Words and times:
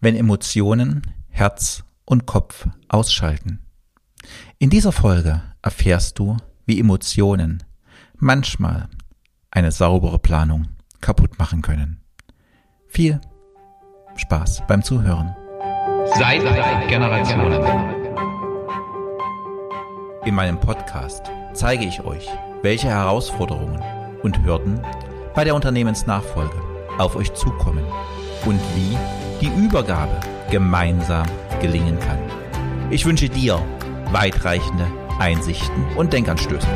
wenn 0.00 0.16
Emotionen 0.16 1.02
Herz 1.28 1.84
und 2.04 2.26
Kopf 2.26 2.66
ausschalten. 2.88 3.60
In 4.58 4.70
dieser 4.70 4.92
Folge 4.92 5.42
erfährst 5.62 6.18
du, 6.18 6.36
wie 6.66 6.80
Emotionen 6.80 7.62
manchmal 8.16 8.88
eine 9.50 9.72
saubere 9.72 10.18
Planung 10.18 10.68
kaputt 11.00 11.38
machen 11.38 11.62
können. 11.62 12.00
Viel 12.88 13.20
Spaß 14.16 14.62
beim 14.66 14.82
Zuhören. 14.82 15.34
Seit 16.18 16.42
Generationen. 16.88 17.62
In 20.24 20.34
meinem 20.34 20.60
Podcast 20.60 21.30
zeige 21.54 21.84
ich 21.84 22.00
euch, 22.02 22.26
welche 22.62 22.88
Herausforderungen 22.88 23.82
und 24.22 24.44
Hürden 24.44 24.80
bei 25.34 25.44
der 25.44 25.54
Unternehmensnachfolge 25.54 26.60
auf 26.98 27.16
euch 27.16 27.32
zukommen 27.32 27.84
und 28.44 28.60
wie 28.74 28.96
die 29.40 29.48
Übergabe 29.48 30.20
gemeinsam 30.50 31.26
gelingen 31.60 31.98
kann. 31.98 32.18
Ich 32.90 33.04
wünsche 33.04 33.28
dir 33.28 33.64
weitreichende 34.12 34.86
Einsichten 35.18 35.84
und 35.96 36.12
Denkanstöße. 36.12 36.66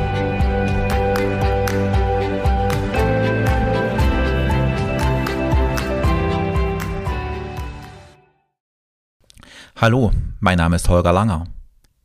Hallo, 9.75 10.11
mein 10.39 10.57
Name 10.57 10.77
ist 10.77 10.89
Holger 10.89 11.13
Langer. 11.13 11.45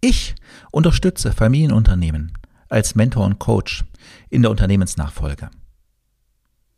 Ich 0.00 0.34
unterstütze 0.72 1.32
Familienunternehmen 1.32 2.32
als 2.68 2.94
Mentor 2.94 3.24
und 3.26 3.38
Coach 3.38 3.84
in 4.28 4.42
der 4.42 4.50
Unternehmensnachfolge. 4.50 5.50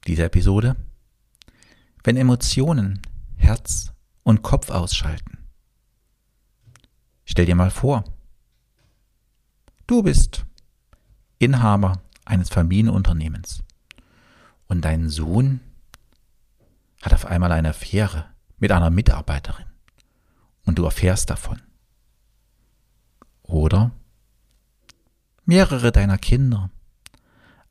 Diese 0.07 0.25
Episode 0.25 0.77
wenn 2.05 2.17
Emotionen 2.17 3.01
Herz 3.43 3.93
und 4.23 4.43
Kopf 4.43 4.71
ausschalten. 4.71 5.39
Stell 7.25 7.47
dir 7.47 7.55
mal 7.55 7.71
vor, 7.71 8.05
du 9.87 10.03
bist 10.03 10.47
Inhaber 11.39 12.03
eines 12.25 12.49
Familienunternehmens 12.51 13.63
und 14.69 14.85
dein 14.85 15.09
Sohn 15.09 15.61
hat 17.03 17.13
auf 17.13 17.27
einmal 17.27 17.53
eine 17.53 17.71
Affäre 17.71 18.27
mit 18.59 18.71
einer 18.71 18.91
Mitarbeiterin 18.91 19.67
und 20.65 20.79
du 20.79 20.85
erfährst 20.85 21.31
davon. 21.31 21.61
Oder 23.43 23.91
mehrere 25.45 25.91
deiner 25.91 26.19
Kinder 26.19 26.71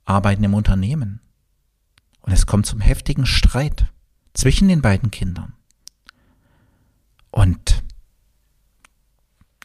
arbeiten 0.06 0.44
im 0.44 0.54
Unternehmen 0.54 1.22
und 2.22 2.34
es 2.34 2.46
kommt 2.46 2.66
zum 2.66 2.82
heftigen 2.82 3.26
Streit 3.26 3.86
zwischen 4.34 4.68
den 4.68 4.82
beiden 4.82 5.12
Kindern. 5.12 5.54
Und 7.32 7.84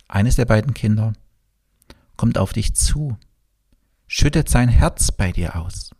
eines 0.09 0.37
der 0.37 0.45
beiden 0.45 0.73
Kinder 0.73 1.13
kommt 2.17 2.39
auf 2.39 2.53
dich 2.53 2.75
zu, 2.75 3.19
schüttet 4.07 4.49
sein 4.49 4.69
Herz 4.69 5.13
bei 5.13 5.33
dir 5.33 5.57
aus. 5.57 5.91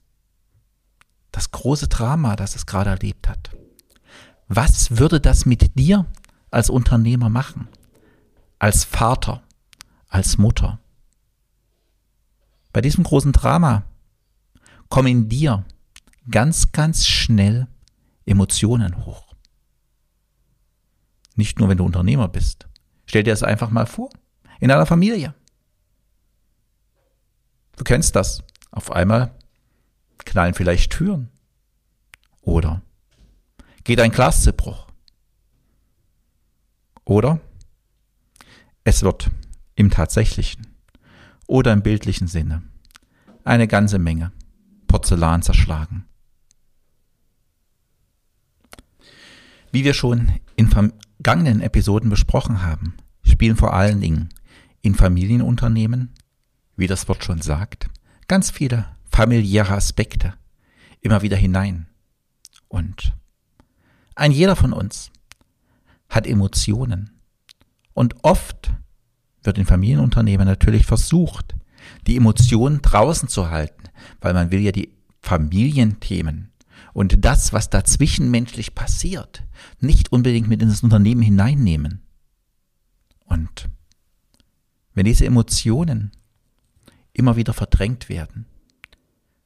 Das 1.33 1.51
große 1.51 1.89
Drama, 1.89 2.37
das 2.37 2.57
es 2.57 2.67
gerade 2.67 2.91
erlebt 2.91 3.29
hat. 3.29 3.51
Was 4.49 4.99
würde 4.99 5.21
das 5.21 5.45
mit 5.45 5.79
dir 5.79 6.07
als 6.51 6.71
Unternehmer 6.71 7.29
machen? 7.29 7.69
Als 8.59 8.85
Vater, 8.85 9.43
als 10.09 10.39
Mutter? 10.39 10.79
Bei 12.73 12.81
diesem 12.81 13.05
großen 13.05 13.33
Drama 13.33 13.83
kommen 14.89 15.09
in 15.09 15.29
dir 15.29 15.65
ganz, 16.31 16.73
ganz 16.73 17.07
schnell 17.07 17.67
Emotionen 18.25 19.05
hoch. 19.05 19.26
Nicht 21.37 21.59
nur, 21.59 21.69
wenn 21.69 21.79
du 21.79 21.85
Unternehmer 21.85 22.29
bist. 22.29 22.67
Stell 23.07 23.23
dir 23.23 23.31
das 23.31 23.43
einfach 23.43 23.71
mal 23.71 23.87
vor. 23.87 24.11
In 24.59 24.71
einer 24.71 24.87
Familie. 24.87 25.35
Du 27.77 27.85
kennst 27.85 28.17
das. 28.17 28.43
Auf 28.71 28.91
einmal 28.91 29.35
knallen 30.25 30.55
vielleicht 30.55 30.93
Türen. 30.93 31.31
Oder 32.41 32.83
geht 33.85 34.01
ein 34.01 34.11
Glas 34.11 34.43
zu 34.43 34.53
Bruch. 34.53 34.87
Oder 37.05 37.41
es 38.83 39.03
wird 39.03 39.31
im 39.75 39.91
tatsächlichen 39.91 40.67
oder 41.47 41.73
im 41.73 41.83
bildlichen 41.83 42.27
Sinne 42.27 42.63
eine 43.45 43.69
ganze 43.69 43.99
Menge 43.99 44.33
Porzellan 44.89 45.43
zerschlagen. 45.43 46.07
Wie 49.71 49.85
wir 49.85 49.95
schon 49.95 50.41
in 50.57 50.69
vergangenen 50.69 51.61
Episoden 51.61 52.11
besprochen 52.11 52.63
haben, 52.63 52.95
spielen 53.23 53.57
vor 53.57 53.75
allen 53.75 54.01
Dingen 54.01 54.31
in 54.83 54.95
Familienunternehmen, 54.95 56.15
wie 56.77 56.87
das 56.87 57.09
Wort 57.09 57.25
schon 57.25 57.43
sagt, 57.43 57.89
ganz 58.29 58.51
viele 58.51 58.87
familiäre 59.11 59.75
Aspekte 59.75 60.35
immer 61.01 61.23
wieder 61.23 61.37
hinein. 61.37 61.87
Und 62.69 63.15
ein 64.15 64.33
jeder 64.33 64.57
von 64.57 64.73
uns 64.73 65.11
hat 66.09 66.27
Emotionen. 66.27 67.11
Und 67.95 68.15
oft 68.23 68.73
wird 69.43 69.59
in 69.59 69.67
Familienunternehmen 69.67 70.47
natürlich 70.47 70.87
versucht, 70.87 71.55
die 72.07 72.17
Emotionen 72.17 72.83
draußen 72.83 73.29
zu 73.29 73.51
halten, 73.51 73.85
weil 74.21 74.35
man 74.35 74.51
will 74.51 74.61
ja 74.61 74.73
die 74.73 74.93
Familienthemen 75.21 76.53
und 76.93 77.25
das, 77.25 77.53
was 77.53 77.71
da 77.71 77.85
zwischenmenschlich 77.85 78.75
passiert, 78.75 79.45
nicht 79.81 80.13
unbedingt 80.13 80.49
mit 80.49 80.63
in 80.63 80.69
das 80.69 80.83
Unternehmen 80.83 81.23
hineinnehmen. 81.23 82.03
Und 83.25 83.69
wenn 84.95 85.05
diese 85.05 85.27
Emotionen 85.27 86.13
immer 87.13 87.37
wieder 87.37 87.53
verdrängt 87.53 88.09
werden, 88.09 88.47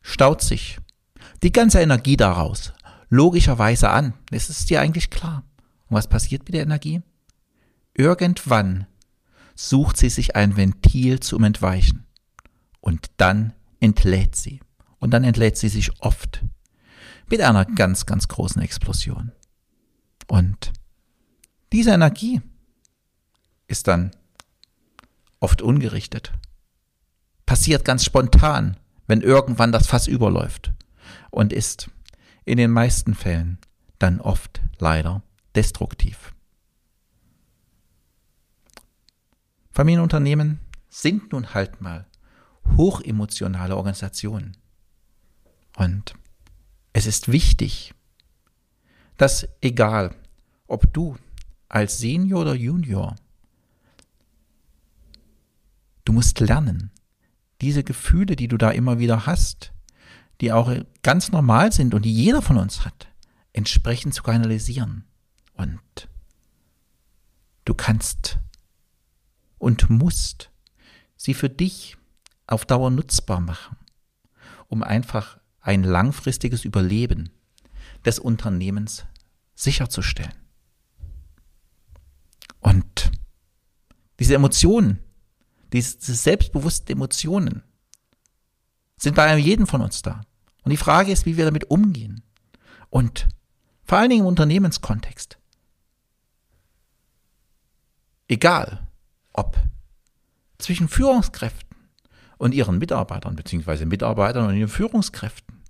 staut 0.02 0.42
sich 0.42 0.78
die 1.42 1.52
ganze 1.52 1.80
Energie 1.80 2.16
daraus 2.16 2.72
logischerweise 3.08 3.90
an. 3.90 4.14
Das 4.30 4.48
ist 4.48 4.70
dir 4.70 4.80
eigentlich 4.80 5.10
klar. 5.10 5.44
Und 5.88 5.96
was 5.96 6.08
passiert 6.08 6.44
mit 6.44 6.54
der 6.54 6.62
Energie? 6.62 7.02
Irgendwann 7.94 8.86
sucht 9.54 9.96
sie 9.96 10.08
sich 10.08 10.36
ein 10.36 10.56
Ventil 10.56 11.20
zum 11.20 11.44
Entweichen. 11.44 12.06
Und 12.80 13.10
dann 13.18 13.52
entlädt 13.80 14.36
sie. 14.36 14.60
Und 14.98 15.10
dann 15.10 15.24
entlädt 15.24 15.56
sie 15.56 15.68
sich 15.68 16.00
oft 16.00 16.42
mit 17.30 17.40
einer 17.40 17.64
ganz, 17.64 18.06
ganz 18.06 18.28
großen 18.28 18.60
Explosion. 18.60 19.32
Und 20.26 20.72
diese 21.72 21.92
Energie 21.92 22.42
ist 23.68 23.86
dann 23.88 24.10
oft 25.38 25.62
ungerichtet, 25.62 26.32
passiert 27.46 27.84
ganz 27.84 28.04
spontan, 28.04 28.76
wenn 29.06 29.22
irgendwann 29.22 29.72
das 29.72 29.86
Fass 29.86 30.06
überläuft 30.06 30.72
und 31.30 31.52
ist 31.52 31.90
in 32.44 32.58
den 32.58 32.70
meisten 32.70 33.14
Fällen 33.14 33.58
dann 33.98 34.20
oft 34.20 34.60
leider 34.78 35.22
destruktiv. 35.54 36.32
Familienunternehmen 39.70 40.60
sind 40.88 41.32
nun 41.32 41.54
halt 41.54 41.80
mal 41.80 42.06
hochemotionale 42.76 43.76
Organisationen. 43.76 44.56
Und 45.76 46.14
es 46.92 47.06
ist 47.06 47.30
wichtig, 47.30 47.94
dass 49.16 49.46
egal, 49.60 50.14
ob 50.66 50.92
du 50.92 51.16
als 51.68 51.98
Senior 51.98 52.42
oder 52.42 52.54
Junior, 52.54 53.16
du 56.04 56.12
musst 56.12 56.40
lernen, 56.40 56.90
diese 57.60 57.84
Gefühle, 57.84 58.36
die 58.36 58.48
du 58.48 58.56
da 58.56 58.70
immer 58.70 58.98
wieder 58.98 59.26
hast, 59.26 59.72
die 60.40 60.52
auch 60.52 60.74
ganz 61.02 61.30
normal 61.30 61.72
sind 61.72 61.94
und 61.94 62.04
die 62.04 62.12
jeder 62.12 62.42
von 62.42 62.56
uns 62.56 62.84
hat, 62.84 63.08
entsprechend 63.52 64.14
zu 64.14 64.22
kanalisieren. 64.22 65.04
Und 65.54 66.08
du 67.64 67.74
kannst 67.74 68.38
und 69.58 69.90
musst 69.90 70.50
sie 71.16 71.34
für 71.34 71.50
dich 71.50 71.96
auf 72.46 72.64
Dauer 72.64 72.90
nutzbar 72.90 73.40
machen, 73.40 73.76
um 74.68 74.82
einfach 74.82 75.39
ein 75.60 75.82
langfristiges 75.82 76.64
Überleben 76.64 77.30
des 78.04 78.18
Unternehmens 78.18 79.04
sicherzustellen. 79.54 80.34
Und 82.60 83.10
diese 84.18 84.34
Emotionen, 84.34 84.98
diese 85.72 86.14
selbstbewussten 86.14 86.92
Emotionen 86.92 87.62
sind 88.96 89.16
bei 89.16 89.36
jedem 89.36 89.66
von 89.66 89.80
uns 89.80 90.02
da. 90.02 90.22
Und 90.62 90.70
die 90.70 90.76
Frage 90.76 91.10
ist, 91.10 91.26
wie 91.26 91.36
wir 91.36 91.44
damit 91.46 91.70
umgehen. 91.70 92.22
Und 92.90 93.28
vor 93.84 93.98
allen 93.98 94.10
Dingen 94.10 94.22
im 94.22 94.28
Unternehmenskontext. 94.28 95.38
Egal, 98.28 98.86
ob 99.32 99.58
zwischen 100.58 100.88
Führungskräften 100.88 101.69
und 102.40 102.52
ihren 102.54 102.78
Mitarbeitern, 102.78 103.36
beziehungsweise 103.36 103.86
Mitarbeitern 103.86 104.48
und 104.48 104.56
ihren 104.56 104.68
Führungskräften. 104.68 105.62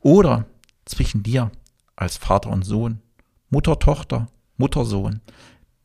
Oder 0.00 0.46
zwischen 0.84 1.22
dir 1.22 1.50
als 1.96 2.16
Vater 2.16 2.50
und 2.50 2.64
Sohn, 2.64 3.00
Mutter, 3.50 3.78
Tochter 3.78 4.26
Mutter, 4.56 4.84
Sohn, 4.84 5.20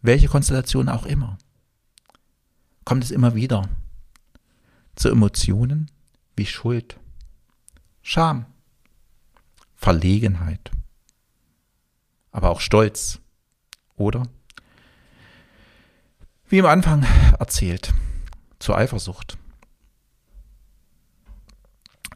welche 0.01 0.27
Konstellation 0.27 0.89
auch 0.89 1.05
immer, 1.05 1.37
kommt 2.85 3.03
es 3.03 3.11
immer 3.11 3.33
wieder 3.33 3.67
zu 4.95 5.09
Emotionen 5.09 5.89
wie 6.35 6.45
Schuld, 6.45 6.99
Scham, 8.01 8.45
Verlegenheit, 9.75 10.71
aber 12.31 12.51
auch 12.51 12.61
Stolz 12.61 13.19
oder, 13.95 14.23
wie 16.47 16.59
am 16.59 16.67
Anfang 16.67 17.05
erzählt, 17.39 17.93
zur 18.59 18.77
Eifersucht. 18.77 19.37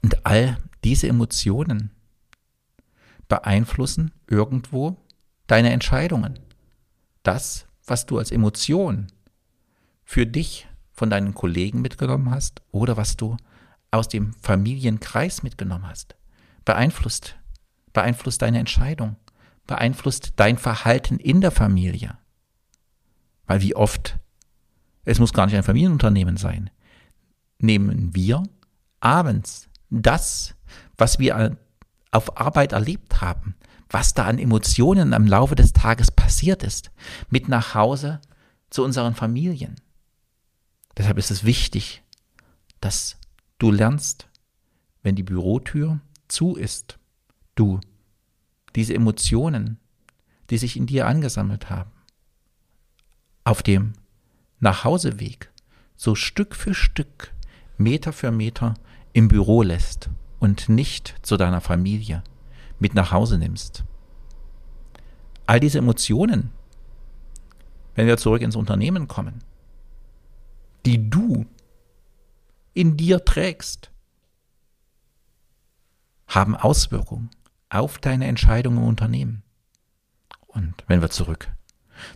Und 0.02 0.16
all 0.33 0.57
diese 0.83 1.07
Emotionen 1.07 1.91
beeinflussen 3.27 4.12
irgendwo 4.27 4.97
deine 5.45 5.71
Entscheidungen. 5.71 6.39
Das, 7.21 7.68
was 7.85 8.07
du 8.07 8.18
als 8.18 8.31
Emotion 8.31 9.12
für 10.03 10.25
dich 10.25 10.68
von 10.91 11.12
deinen 11.12 11.35
Kollegen 11.35 11.81
mitgenommen 11.81 12.31
hast 12.31 12.63
oder 12.71 12.97
was 12.97 13.15
du 13.15 13.38
aus 13.91 14.07
dem 14.07 14.33
Familienkreis 14.33 15.44
mitgenommen 15.44 15.88
hast, 15.88 16.15
beeinflusst, 16.65 17.35
beeinflusst 17.94 18.41
deine 18.41 18.57
Entscheidung, 18.57 19.18
beeinflusst 19.68 20.33
dein 20.38 20.57
Verhalten 20.57 21.19
in 21.19 21.41
der 21.41 21.51
Familie. 21.51 22.18
Weil 23.45 23.62
wie 23.62 23.75
oft, 23.75 24.18
es 25.06 25.19
muss 25.19 25.33
gar 25.33 25.45
nicht 25.45 25.56
ein 25.56 25.63
Familienunternehmen 25.63 26.38
sein, 26.38 26.71
nehmen 27.59 28.15
wir 28.15 28.41
abends 29.00 29.69
das, 30.01 30.56
was 30.98 31.19
wir 31.19 31.57
auf 32.12 32.38
Arbeit 32.38 32.72
erlebt 32.72 33.22
haben, 33.22 33.56
was 33.90 34.13
da 34.13 34.25
an 34.25 34.40
Emotionen 34.40 35.13
am 35.13 35.28
Laufe 35.28 35.56
des 35.56 35.74
Tages 35.74 36.12
passiert 36.12 36.63
ist, 36.63 36.92
mit 37.30 37.48
nach 37.48 37.75
Hause 37.75 38.19
zu 38.69 38.84
unseren 38.84 39.13
Familien. 39.13 39.75
Deshalb 40.98 41.18
ist 41.18 41.31
es 41.31 41.44
wichtig, 41.44 42.04
dass 42.81 43.18
du 43.60 43.72
lernst, 43.72 44.28
wenn 45.04 45.16
die 45.16 45.24
Bürotür 45.24 46.00
zu 46.28 46.56
ist, 46.56 46.98
du 47.56 47.80
diese 48.75 48.94
Emotionen, 48.94 49.80
die 50.50 50.57
sich 50.57 50.75
in 50.75 50.88
dir 50.88 51.07
angesammelt 51.07 51.69
haben, 51.69 51.92
auf 53.44 53.62
dem 53.62 53.94
Nachhauseweg 54.60 55.51
so 55.95 56.16
Stück 56.16 56.56
für 56.56 56.74
Stück, 56.74 57.34
Meter 57.78 58.13
für 58.13 58.31
Meter 58.31 58.74
im 59.13 59.27
Büro 59.27 59.62
lässt 59.62 60.10
und 60.39 60.69
nicht 60.69 61.15
zu 61.21 61.38
deiner 61.38 61.62
Familie 61.62 62.24
mit 62.80 62.95
nach 62.95 63.12
Hause 63.12 63.38
nimmst. 63.38 63.86
All 65.45 65.60
diese 65.60 65.77
Emotionen, 65.77 66.51
wenn 67.95 68.07
wir 68.07 68.18
zurück 68.18 68.42
ins 68.42 68.56
Unternehmen 68.56 69.07
kommen, 69.07 69.44
die 70.86 71.10
du 71.10 71.45
in 72.74 72.98
dir 72.98 73.24
trägst, 73.24 73.92
haben 76.27 76.56
Auswirkungen 76.56 77.30
auf 77.69 78.00
deine 78.00 78.27
Entscheidungen 78.27 78.77
im 78.77 78.88
Unternehmen. 78.88 79.44
Und 80.48 80.83
wenn 80.88 81.01
wir 81.01 81.09
zurück 81.09 81.51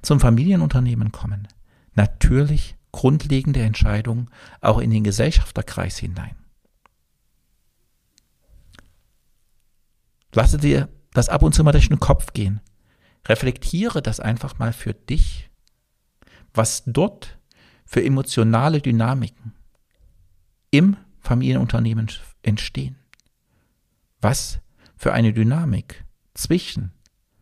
zum 0.02 0.20
Familienunternehmen 0.20 1.12
kommen, 1.12 1.48
natürlich 1.94 2.76
grundlegende 2.92 3.62
Entscheidungen 3.62 4.30
auch 4.62 4.80
in 4.80 4.90
den 4.90 5.04
Gesellschafterkreis 5.04 5.98
hinein. 5.98 6.37
Lasse 10.38 10.60
dir 10.60 10.88
das 11.14 11.30
ab 11.30 11.42
und 11.42 11.56
zu 11.56 11.64
mal 11.64 11.72
durch 11.72 11.90
den 11.90 12.00
Kopf 12.00 12.32
gehen. 12.32 12.62
Reflektiere 13.26 14.04
das 14.04 14.20
einfach 14.20 14.60
mal 14.60 14.72
für 14.72 14.94
dich, 14.94 15.50
was 16.54 16.84
dort 16.86 17.40
für 17.88 18.06
emotionale 18.06 18.80
Dynamiken 18.80 19.56
im 20.70 20.96
Familienunternehmen 21.22 22.12
entstehen. 22.44 22.98
Was 24.22 24.60
für 24.96 25.12
eine 25.12 25.34
Dynamik 25.34 26.06
zwischen 26.36 26.92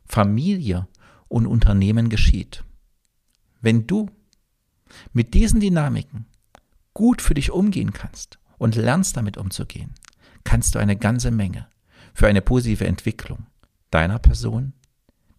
Familie 0.06 0.88
und 1.28 1.48
Unternehmen 1.48 2.08
geschieht. 2.08 2.64
Wenn 3.60 3.88
du 3.88 4.10
mit 5.12 5.34
diesen 5.34 5.60
Dynamiken 5.60 6.28
gut 6.94 7.22
für 7.22 7.34
dich 7.34 7.52
umgehen 7.52 7.92
kannst 7.92 8.40
und 8.58 8.76
lernst 8.76 9.18
damit 9.18 9.36
umzugehen, 9.36 9.94
kannst 10.46 10.76
du 10.76 10.80
eine 10.80 10.96
ganze 10.96 11.30
Menge 11.30 11.68
für 12.16 12.28
eine 12.28 12.42
positive 12.42 12.88
Entwicklung 12.88 13.46
deiner 13.92 14.18
Person, 14.18 14.74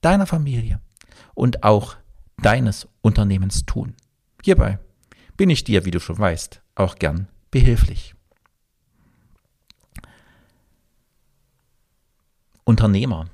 deiner 0.02 0.26
Familie 0.26 0.80
und 1.34 1.64
auch 1.64 1.96
deines 2.36 2.86
Unternehmens 3.02 3.66
tun. 3.66 3.94
Hierbei 4.44 4.78
bin 5.36 5.50
ich 5.50 5.64
dir, 5.64 5.84
wie 5.84 5.90
du 5.90 5.98
schon 5.98 6.18
weißt, 6.18 6.62
auch 6.76 6.96
gern 6.96 7.28
behilflich. 7.50 8.14
Unternehmer. 12.64 13.30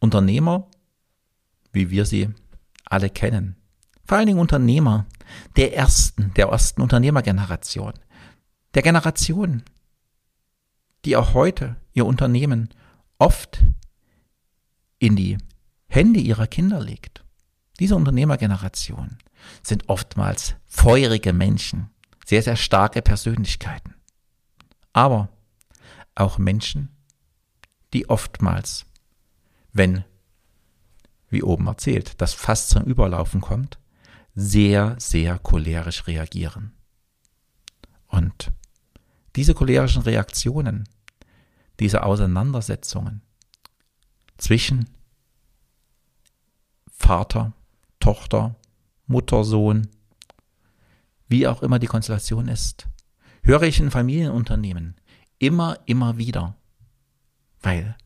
Unternehmer, 0.00 0.68
wie 1.72 1.90
wir 1.90 2.06
sie 2.06 2.28
alle 2.84 3.10
kennen. 3.10 3.56
Vor 4.04 4.18
allen 4.18 4.26
Dingen 4.26 4.38
Unternehmer 4.38 5.06
der 5.56 5.74
ersten, 5.74 6.32
der 6.34 6.48
ersten 6.48 6.82
Unternehmergeneration. 6.82 7.94
Der 8.74 8.82
Generation, 8.82 9.62
die 11.04 11.16
auch 11.16 11.34
heute 11.34 11.76
ihr 11.92 12.06
Unternehmen 12.06 12.70
oft 13.18 13.62
in 14.98 15.16
die 15.16 15.38
Hände 15.86 16.20
ihrer 16.20 16.46
Kinder 16.46 16.80
legt. 16.80 17.24
Diese 17.78 17.96
Unternehmergeneration 17.96 19.18
sind 19.62 19.88
oftmals 19.88 20.56
feurige 20.64 21.32
Menschen, 21.32 21.90
sehr, 22.24 22.42
sehr 22.42 22.56
starke 22.56 23.02
Persönlichkeiten. 23.02 23.94
Aber 24.92 25.28
auch 26.14 26.38
Menschen, 26.38 26.90
die 27.92 28.08
oftmals, 28.08 28.86
wenn, 29.72 30.04
wie 31.28 31.42
oben 31.42 31.66
erzählt, 31.66 32.20
das 32.20 32.32
Fass 32.32 32.68
zum 32.68 32.84
Überlaufen 32.84 33.40
kommt, 33.40 33.78
sehr, 34.34 34.96
sehr 34.98 35.38
cholerisch 35.38 36.06
reagieren. 36.06 36.72
Und 38.06 38.52
diese 39.36 39.54
cholerischen 39.54 40.02
Reaktionen, 40.02 40.88
diese 41.80 42.02
Auseinandersetzungen 42.02 43.22
zwischen 44.38 44.88
Vater, 46.90 47.52
Tochter, 48.00 48.54
Mutter, 49.06 49.44
Sohn, 49.44 49.88
wie 51.28 51.46
auch 51.46 51.62
immer 51.62 51.78
die 51.78 51.86
Konstellation 51.86 52.48
ist, 52.48 52.88
höre 53.42 53.62
ich 53.62 53.80
in 53.80 53.90
Familienunternehmen 53.90 54.96
immer, 55.38 55.78
immer 55.86 56.16
wieder. 56.16 56.54
Weil 57.60 57.96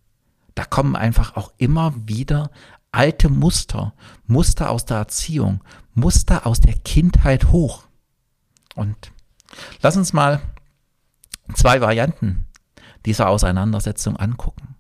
da 0.55 0.65
kommen 0.65 0.97
einfach 0.97 1.37
auch 1.37 1.53
immer 1.59 1.95
wieder 2.09 2.51
alte 2.91 3.29
Muster, 3.29 3.95
Muster 4.27 4.71
aus 4.71 4.85
der 4.85 4.97
Erziehung, 4.97 5.63
Muster 5.95 6.47
aus 6.47 6.61
der 6.61 6.75
Kindheit 6.75 7.53
hoch. 7.53 7.85
Und 8.75 9.13
lass 9.83 9.97
uns 9.97 10.13
mal 10.13 10.41
zwei 11.55 11.81
Varianten 11.81 12.47
dieser 13.07 13.29
Auseinandersetzung 13.29 14.17
angucken. 14.17 14.77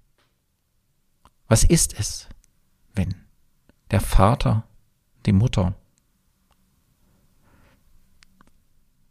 Was 1.47 1.65
ist 1.65 1.99
es, 1.99 2.29
wenn 2.95 3.15
der 3.91 4.01
Vater, 4.01 4.65
die 5.27 5.33
Mutter 5.33 5.75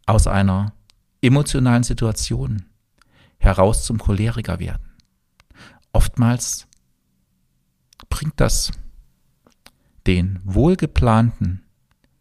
aus 0.06 0.26
einer 0.26 0.72
emotionalen 1.20 1.82
Situation 1.82 2.66
heraus 3.38 3.84
zum 3.84 3.98
Choleriker 3.98 4.58
werden? 4.58 4.94
Oftmals 5.92 6.66
bringt 8.08 8.40
das 8.40 8.70
den 10.06 10.40
wohlgeplanten, 10.44 11.64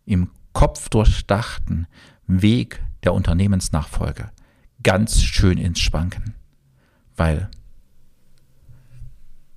im 0.06 0.32
Kopf 0.54 0.90
durchdachten 0.90 1.88
Weg 2.26 2.84
der 3.04 3.14
Unternehmensnachfolge 3.14 4.32
ganz 4.84 5.22
schön 5.22 5.58
ins 5.58 5.80
Schwanken. 5.80 6.37
Weil, 7.18 7.50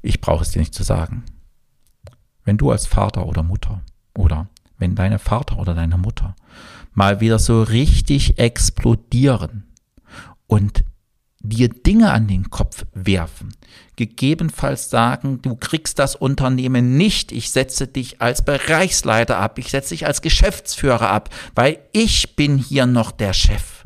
ich 0.02 0.20
brauche 0.20 0.42
es 0.42 0.50
dir 0.50 0.58
nicht 0.58 0.74
zu 0.74 0.82
sagen, 0.82 1.24
wenn 2.44 2.56
du 2.56 2.70
als 2.70 2.86
Vater 2.86 3.26
oder 3.26 3.42
Mutter 3.42 3.82
oder 4.14 4.48
wenn 4.78 4.94
deine 4.94 5.18
Vater 5.18 5.58
oder 5.58 5.74
deine 5.74 5.98
Mutter 5.98 6.34
mal 6.92 7.20
wieder 7.20 7.38
so 7.38 7.62
richtig 7.62 8.38
explodieren 8.38 9.64
und 10.46 10.84
dir 11.42 11.68
Dinge 11.68 12.12
an 12.12 12.26
den 12.26 12.50
Kopf 12.50 12.84
werfen, 12.92 13.54
gegebenenfalls 13.96 14.90
sagen, 14.90 15.40
du 15.42 15.56
kriegst 15.56 15.98
das 15.98 16.14
Unternehmen 16.14 16.96
nicht, 16.96 17.32
ich 17.32 17.50
setze 17.50 17.86
dich 17.86 18.20
als 18.20 18.44
Bereichsleiter 18.44 19.38
ab, 19.38 19.58
ich 19.58 19.70
setze 19.70 19.90
dich 19.90 20.06
als 20.06 20.22
Geschäftsführer 20.22 21.08
ab, 21.08 21.30
weil 21.54 21.78
ich 21.92 22.36
bin 22.36 22.58
hier 22.58 22.86
noch 22.86 23.10
der 23.10 23.32
Chef. 23.32 23.79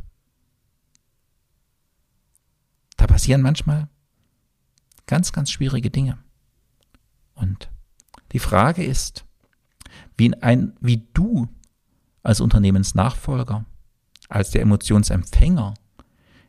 Da 2.96 3.06
passieren 3.06 3.42
manchmal 3.42 3.88
ganz, 5.06 5.32
ganz 5.32 5.50
schwierige 5.50 5.90
Dinge. 5.90 6.18
Und 7.34 7.68
Die 8.32 8.38
Frage 8.40 8.84
ist, 8.84 9.24
wie, 10.16 10.34
ein, 10.42 10.76
wie 10.80 11.06
du 11.14 11.48
als 12.22 12.40
Unternehmensnachfolger, 12.40 13.64
als 14.28 14.50
der 14.50 14.62
Emotionsempfänger 14.62 15.74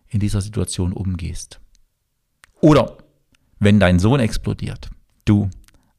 in 0.07 0.19
dieser 0.19 0.41
Situation 0.41 0.93
umgehst. 0.93 1.59
Oder 2.61 2.97
wenn 3.59 3.79
dein 3.79 3.99
Sohn 3.99 4.19
explodiert, 4.19 4.89
du 5.25 5.49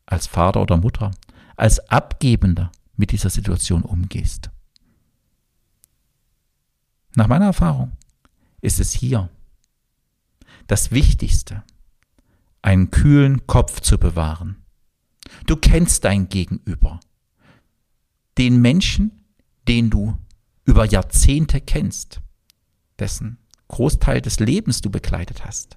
als 0.06 0.26
Vater 0.26 0.62
oder 0.62 0.76
Mutter, 0.76 1.10
als 1.56 1.78
Abgebender 1.90 2.72
mit 2.96 3.12
dieser 3.12 3.30
Situation 3.30 3.82
umgehst. 3.82 4.50
Nach 7.14 7.28
meiner 7.28 7.46
Erfahrung 7.46 7.92
ist 8.60 8.80
es 8.80 8.92
hier 8.92 9.30
das 10.66 10.90
Wichtigste, 10.90 11.62
einen 12.62 12.90
kühlen 12.90 13.46
Kopf 13.46 13.80
zu 13.80 13.98
bewahren. 13.98 14.64
Du 15.46 15.56
kennst 15.56 16.04
dein 16.04 16.28
Gegenüber. 16.28 17.00
Den 18.38 18.60
Menschen, 18.60 19.24
den 19.68 19.90
du 19.90 20.16
über 20.64 20.84
Jahrzehnte 20.84 21.60
kennst, 21.60 22.20
dessen 22.98 23.38
Großteil 23.68 24.20
des 24.20 24.40
Lebens 24.40 24.80
du 24.80 24.90
begleitet 24.90 25.44
hast. 25.44 25.76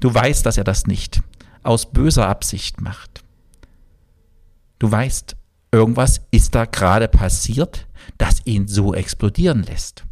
Du 0.00 0.12
weißt, 0.12 0.44
dass 0.44 0.58
er 0.58 0.64
das 0.64 0.86
nicht 0.86 1.22
aus 1.62 1.92
böser 1.92 2.28
Absicht 2.28 2.80
macht. 2.80 3.24
Du 4.78 4.90
weißt, 4.90 5.36
irgendwas 5.70 6.22
ist 6.30 6.54
da 6.54 6.64
gerade 6.64 7.08
passiert, 7.08 7.86
das 8.18 8.44
ihn 8.44 8.68
so 8.68 8.94
explodieren 8.94 9.62
lässt. 9.62 10.04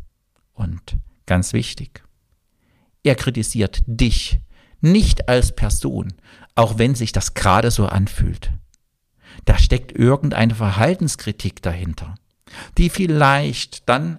Und 0.53 0.97
ganz 1.27 1.53
wichtig, 1.53 2.05
er 3.03 3.15
kritisiert 3.15 3.83
dich 3.87 4.41
nicht 4.81 5.29
als 5.29 5.55
Person, 5.55 6.13
auch 6.55 6.79
wenn 6.79 6.95
sich 6.95 7.13
das 7.13 7.35
gerade 7.35 7.71
so 7.71 7.87
anfühlt. 7.87 8.53
Da 9.45 9.59
steckt 9.59 9.93
irgendeine 9.93 10.55
Verhaltenskritik 10.55 11.63
dahinter, 11.63 12.15
die 12.79 12.91
vielleicht 12.91 13.89
dann 13.89 14.19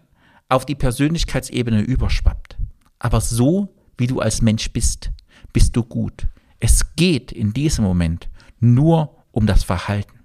auf 0.50 0.66
die 0.66 0.76
Persönlichkeitsebene 0.76 1.82
überschwappt. 1.82 2.58
Aber 3.00 3.22
so, 3.22 3.76
wie 3.98 4.08
du 4.08 4.20
als 4.20 4.42
Mensch 4.42 4.72
bist, 4.72 5.12
bist 5.54 5.76
du 5.76 5.84
gut. 5.84 6.28
Es 6.60 6.96
geht 6.96 7.32
in 7.32 7.54
diesem 7.54 7.84
Moment 7.84 8.30
nur 8.60 9.26
um 9.32 9.48
das 9.48 9.64
Verhalten. 9.64 10.20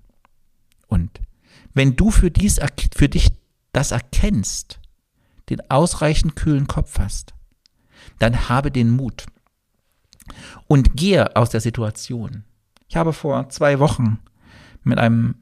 Und 0.89 1.21
wenn 1.75 1.97
du 1.97 2.11
für, 2.11 2.31
dies, 2.31 2.61
für 2.95 3.09
dich 3.09 3.31
das 3.73 3.93
erkennst, 3.93 4.81
den 5.49 5.71
ausreichend 5.71 6.37
kühlen 6.37 6.67
Kopf 6.67 6.99
hast, 6.99 7.36
dann 8.19 8.49
habe 8.49 8.71
den 8.71 8.91
Mut 8.91 9.27
und 10.67 10.97
gehe 10.97 11.37
aus 11.37 11.51
der 11.51 11.61
Situation. 11.61 12.45
Ich 12.89 12.97
habe 12.97 13.13
vor 13.13 13.49
zwei 13.49 13.79
Wochen 13.79 14.19
mit 14.83 14.99
einem 14.99 15.37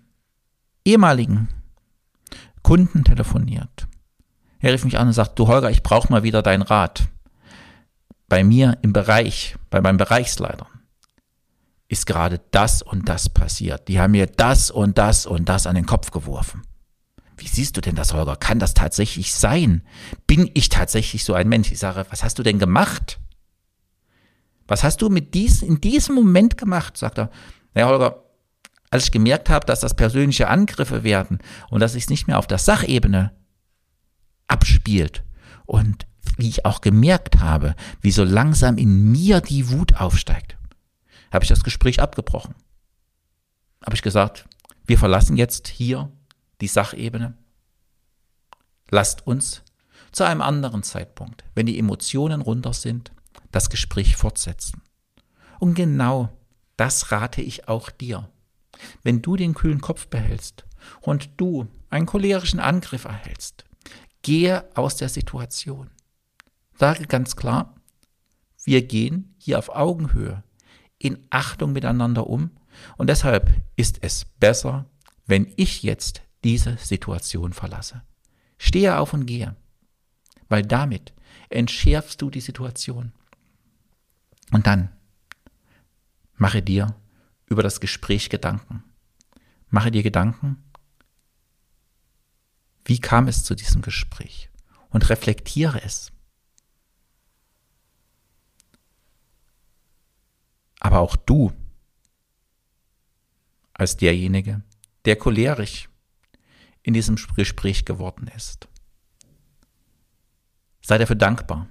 ehemaligen 0.85 1.49
Kunden 2.63 3.05
telefoniert. 3.05 3.87
Er 4.61 4.73
rief 4.73 4.85
mich 4.85 4.99
an 4.99 5.09
und 5.09 5.13
sagt, 5.13 5.39
du 5.39 5.47
Holger, 5.47 5.71
ich 5.71 5.83
brauche 5.83 6.11
mal 6.11 6.23
wieder 6.23 6.43
deinen 6.43 6.63
Rat. 6.63 7.09
Bei 8.29 8.43
mir 8.43 8.79
im 8.81 8.95
Bereich, 8.95 9.57
bei 9.69 9.83
meinem 9.83 9.99
Bereichsleiter, 9.99 10.67
ist 11.89 12.07
gerade 12.07 12.41
das 12.51 12.81
und 12.81 13.09
das 13.09 13.29
passiert. 13.29 13.89
Die 13.89 14.01
haben 14.01 14.13
mir 14.13 14.27
das 14.27 14.71
und 14.71 14.97
das 14.97 15.27
und 15.27 15.49
das 15.49 15.67
an 15.67 15.75
den 15.75 15.87
Kopf 15.87 16.11
geworfen. 16.11 16.63
Wie 17.45 17.49
siehst 17.49 17.77
du 17.77 17.83
denn 17.83 17.95
das, 17.95 18.15
Holger? 18.15 18.37
Kann 18.37 18.59
das 18.59 18.73
tatsächlich 18.73 19.35
sein? 19.35 19.83
Bin 20.27 20.51
ich 20.55 20.71
tatsächlich 20.71 21.25
so 21.25 21.35
ein 21.35 21.47
Mensch? 21.47 21.71
Ich 21.71 21.79
sage, 21.79 22.07
was 22.09 22.25
hast 22.25 22.39
du 22.39 22.43
denn 22.43 22.59
gemacht? 22.59 23.21
Was 24.67 24.83
hast 24.83 25.03
du 25.03 25.11
mit 25.11 25.35
dies, 25.35 25.61
in 25.61 25.79
diesem 25.79 26.15
Moment 26.15 26.57
gemacht? 26.57 26.97
Sagt 26.97 27.19
er, 27.19 27.31
naja, 27.75 27.89
Holger, 27.89 28.25
als 28.89 29.05
ich 29.05 29.13
gemerkt 29.13 29.51
habe, 29.51 29.67
dass 29.67 29.81
das 29.81 29.93
persönliche 29.93 30.49
Angriffe 30.49 31.05
werden 31.05 31.39
und 31.69 31.81
dass 31.81 31.95
es 31.95 32.09
nicht 32.09 32.27
mehr 32.29 32.39
auf 32.39 32.47
der 32.47 32.57
Sachebene 32.57 33.35
abspielt 34.47 35.23
und 35.67 36.07
wie 36.39 36.49
ich 36.49 36.65
auch 36.65 36.81
gemerkt 36.81 37.41
habe, 37.41 37.75
wie 38.01 38.11
so 38.11 38.25
langsam 38.25 38.79
in 38.79 39.13
mir 39.13 39.43
die 39.43 39.69
Wut 39.69 39.97
aufsteigt, 39.97 40.57
habe 41.31 41.45
ich 41.45 41.51
das 41.51 41.63
Gespräch 41.63 42.01
abgebrochen. 42.01 42.55
Habe 43.85 43.97
ich 43.97 44.03
gesagt, 44.03 44.49
wir 44.87 44.99
verlassen 44.99 45.37
jetzt 45.37 45.69
hier 45.69 46.11
die 46.61 46.69
Sachebene. 46.69 47.37
Lasst 48.91 49.27
uns 49.27 49.63
zu 50.13 50.25
einem 50.25 50.43
anderen 50.43 50.83
Zeitpunkt, 50.83 51.45
wenn 51.55 51.67
die 51.67 51.79
Emotionen 51.79 52.41
runter 52.41 52.73
sind, 52.73 53.13
das 53.51 53.71
Gespräch 53.71 54.17
fortsetzen. 54.17 54.83
Und 55.59 55.75
genau 55.75 56.31
das 56.77 57.11
rate 57.13 57.43
ich 57.43 57.69
auch 57.69 57.91
dir. 57.91 58.29
Wenn 59.03 59.23
du 59.23 59.37
den 59.37 59.55
kühlen 59.55 59.81
Kopf 59.81 60.09
behältst 60.09 60.65
und 61.01 61.31
du 61.37 61.69
einen 61.91 62.07
cholerischen 62.07 62.61
Angriff 62.61 63.05
erhältst, 63.05 63.65
gehe 64.23 64.65
aus 64.75 64.97
der 64.97 65.09
Situation. 65.09 65.91
Sage 66.77 67.07
ganz 67.07 67.37
klar, 67.37 67.75
wir 68.65 68.83
gehen 68.83 69.35
hier 69.39 69.59
auf 69.59 69.69
Augenhöhe 69.69 70.43
in 70.99 71.27
Achtung 71.31 71.73
miteinander 71.73 72.27
um 72.27 72.51
und 72.97 73.09
deshalb 73.09 73.51
ist 73.77 73.99
es 74.03 74.25
besser, 74.25 74.87
wenn 75.27 75.53
ich 75.57 75.83
jetzt 75.83 76.23
diese 76.45 76.77
Situation 76.77 77.53
verlasse. 77.53 78.03
Stehe 78.59 78.99
auf 78.99 79.13
und 79.15 79.27
gehe, 79.27 79.57
weil 80.49 80.63
damit 80.63 81.13
entschärfst 81.49 82.21
du 82.21 82.31
die 82.31 82.41
Situation. 82.41 83.13
Und 84.53 84.67
dann 84.67 84.91
mache 86.37 86.63
dir 86.63 86.95
über 87.47 87.63
das 87.63 87.81
Gespräch 87.81 88.31
Gedanken. 88.31 88.85
Mache 89.69 89.91
dir 89.91 90.03
Gedanken, 90.03 90.63
wie 92.85 93.01
kam 93.01 93.27
es 93.27 93.43
zu 93.45 93.55
diesem 93.55 93.83
Gespräch 93.83 94.51
und 94.91 95.09
reflektiere 95.09 95.83
es. 95.83 96.13
Aber 100.79 101.01
auch 101.01 101.17
du 101.17 101.53
als 103.73 103.97
derjenige, 103.97 104.63
der 105.07 105.17
cholerisch 105.17 105.89
in 106.85 106.95
diesem 106.95 107.17
Gespräch 107.35 107.85
geworden 107.85 108.31
ist. 108.37 108.69
Sei 110.83 110.99
dafür 110.99 111.17
dankbar, 111.17 111.67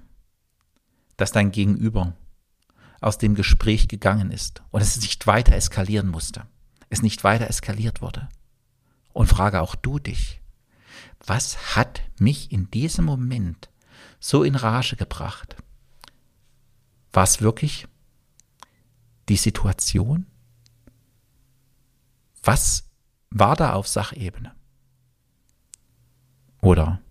dass 1.16 1.32
dein 1.32 1.52
Gegenüber 1.52 2.18
aus 3.00 3.20
dem 3.20 3.36
Gespräch 3.36 3.88
gegangen 3.88 4.32
ist 4.32 4.64
und 4.72 4.82
es 4.82 5.00
nicht 5.00 5.28
weiter 5.28 5.56
eskalieren 5.56 6.10
musste, 6.10 6.48
es 6.90 7.04
nicht 7.04 7.24
weiter 7.24 7.48
eskaliert 7.48 8.02
wurde. 8.02 8.28
Und 9.14 9.28
frage 9.28 9.62
auch 9.62 9.76
du 9.76 10.00
dich, 10.00 10.42
was 11.26 11.76
hat 11.76 12.02
mich 12.18 12.52
in 12.52 12.72
diesem 12.72 13.06
Moment 13.06 13.70
so 14.20 14.44
in 14.44 14.56
Rage 14.56 14.96
gebracht? 14.96 15.56
War 17.12 17.24
es 17.24 17.40
wirklich 17.40 17.88
die 19.30 19.38
Situation? 19.38 20.26
Was 22.42 22.90
war 23.30 23.56
da 23.56 23.74
auf 23.74 23.88
Sachebene? 23.88 24.56
Oder 26.64 27.02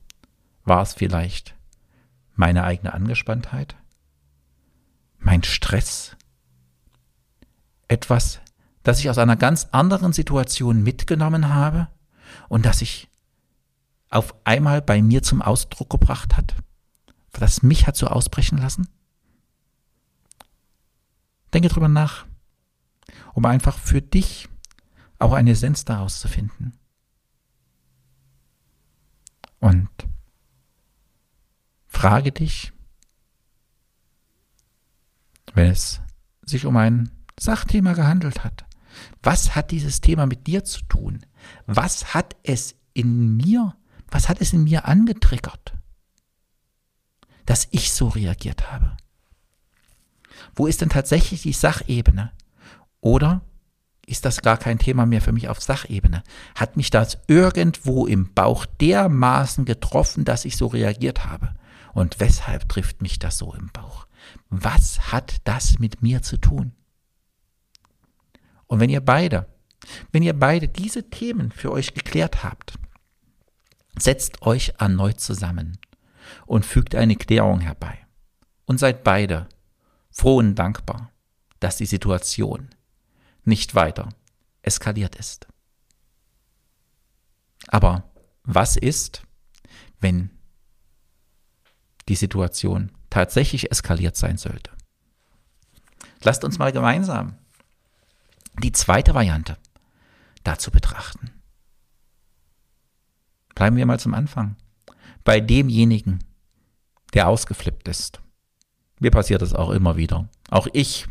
war 0.65 0.81
es 0.81 0.95
vielleicht 0.95 1.55
meine 2.35 2.65
eigene 2.65 2.95
Angespanntheit? 2.95 3.77
Mein 5.19 5.43
Stress? 5.43 6.17
Etwas, 7.87 8.41
das 8.83 8.99
ich 8.99 9.11
aus 9.11 9.19
einer 9.19 9.37
ganz 9.37 9.69
anderen 9.71 10.15
Situation 10.15 10.83
mitgenommen 10.83 11.53
habe 11.53 11.89
und 12.49 12.65
das 12.65 12.79
sich 12.79 13.11
auf 14.09 14.35
einmal 14.45 14.81
bei 14.81 15.03
mir 15.03 15.23
zum 15.23 15.43
Ausdruck 15.43 15.91
gebracht 15.91 16.35
hat? 16.35 16.55
Das 17.33 17.63
mich 17.63 17.87
hat 17.87 17.97
so 17.97 18.07
ausbrechen 18.07 18.57
lassen? 18.57 18.89
Denke 21.53 21.69
drüber 21.69 21.89
nach, 21.89 22.25
um 23.35 23.45
einfach 23.45 23.77
für 23.77 24.01
dich 24.01 24.49
auch 25.19 25.35
eine 25.35 25.51
Essenz 25.51 25.85
daraus 25.85 26.21
zu 26.21 26.29
finden. 26.29 26.73
Und 29.63 29.89
frage 31.87 32.33
dich, 32.33 32.73
wenn 35.55 35.71
es 35.71 36.01
sich 36.45 36.67
um 36.67 36.77
ein 36.77 37.13
Sachthema 37.39 37.93
gehandelt 37.93 38.43
hat, 38.43 38.65
was 39.23 39.55
hat 39.55 39.71
dieses 39.71 40.01
Thema 40.01 40.27
mit 40.27 40.49
dir 40.49 40.65
zu 40.65 40.83
tun? 40.87 41.25
Was 41.67 42.13
hat 42.13 42.35
es 42.43 42.75
in 42.93 43.37
mir, 43.37 43.77
was 44.09 44.29
hat 44.29 44.41
es 44.41 44.53
in 44.53 44.65
mir 44.65 44.87
angetriggert, 44.87 45.75
dass 47.47 47.69
ich 47.71 47.93
so 47.93 48.09
reagiert 48.09 48.73
habe? 48.73 48.97
Wo 50.57 50.67
ist 50.67 50.81
denn 50.81 50.89
tatsächlich 50.89 51.43
die 51.43 51.53
Sachebene? 51.53 52.33
Oder 53.01 53.43
ist 54.07 54.25
das 54.25 54.43
gar 54.43 54.57
kein 54.57 54.79
Thema 54.79 55.07
mehr 55.07 55.21
für 55.21 55.33
mich 55.33 55.49
auf 55.49 55.61
Sachebene. 55.61 56.23
Hat 56.55 56.77
mich 56.77 56.91
das 56.91 57.19
irgendwo 57.29 58.07
im 58.07 58.33
Bauch 58.35 58.67
dermaßen 58.67 59.65
getroffen, 59.65 60.25
dass 60.25 60.45
ich 60.45 60.57
so 60.57 60.67
reagiert 60.67 61.25
habe? 61.25 61.55
Und 61.95 62.21
weshalb 62.21 62.69
trifft 62.69 63.03
mich 63.03 63.19
das 63.19 63.39
so 63.39 63.55
im 63.55 63.71
Bauch? 63.73 64.07
Was 64.51 65.13
hat 65.13 65.37
das 65.45 65.79
mit 65.79 66.03
mir 66.03 66.23
zu 66.23 66.37
tun? 66.37 66.73
Und 68.67 68.81
wenn 68.81 68.91
ihr 68.91 69.01
beide 69.01 69.47
Wenn 70.13 70.23
ihr 70.23 70.39
beide 70.39 70.69
diese 70.69 71.11
Themen 71.11 71.51
für 71.51 71.73
euch 71.73 71.93
geklärt 71.95 72.45
habt, 72.45 72.79
setzt 73.99 74.43
euch 74.43 74.75
erneut 74.79 75.21
zusammen 75.21 75.79
und 76.47 76.65
fügt 76.65 76.95
eine 76.95 77.17
Klärung 77.17 77.61
herbei. 77.61 77.99
Und 78.65 78.79
seid 78.79 79.03
beide 79.05 79.49
froh 80.11 80.37
und 80.37 80.55
dankbar, 80.55 81.11
dass 81.61 81.77
die 81.77 81.87
Situation 81.87 82.69
nicht 83.45 83.75
weiter 83.75 84.09
eskaliert 84.63 85.17
ist. 85.17 85.47
Aber 87.69 88.11
was 88.45 88.77
ist, 88.77 89.23
wenn 90.01 90.31
die 92.09 92.17
Situation 92.17 92.93
tatsächlich 93.11 93.71
eskaliert 93.71 94.17
sein 94.17 94.37
sollte? 94.37 94.71
Lasst 96.23 96.45
uns 96.45 96.59
mal 96.59 96.73
gemeinsam 96.73 97.37
die 98.63 98.73
zweite 98.73 99.15
Variante 99.15 99.57
dazu 100.45 100.71
betrachten. 100.71 101.31
Bleiben 103.55 103.77
wir 103.77 103.87
mal 103.87 104.01
zum 104.01 104.15
Anfang. 104.15 104.57
Bei 105.25 105.41
demjenigen, 105.41 106.25
der 107.15 107.29
ausgeflippt 107.29 107.89
ist. 107.89 108.21
Mir 108.99 109.11
passiert 109.11 109.43
das 109.43 109.55
auch 109.55 109.71
immer 109.71 109.97
wieder. 109.97 110.29
Auch 110.51 110.67
ich 110.73 111.07